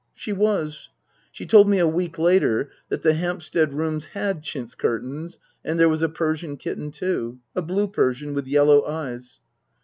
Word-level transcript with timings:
She 0.15 0.33
was. 0.33 0.89
She 1.31 1.45
told 1.45 1.69
me 1.69 1.77
a 1.77 1.87
week 1.87 2.17
later 2.17 2.71
that 2.89 3.03
the 3.03 3.13
Hampstead 3.13 3.71
rooms 3.75 4.05
had 4.15 4.41
chintz 4.41 4.73
curtains 4.73 5.37
and 5.63 5.79
there 5.79 5.89
was 5.89 6.01
a 6.01 6.09
Persian 6.09 6.57
kitten 6.57 6.89
too. 6.89 7.37
A 7.55 7.61
blue 7.61 7.87
Persian, 7.87 8.33
with 8.33 8.47
yellow 8.47 8.83
eyes. 8.87 9.41